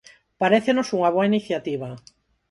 Parécenos 0.41 0.91
unha 0.97 1.13
boa 1.15 1.29
iniciativa. 1.31 1.89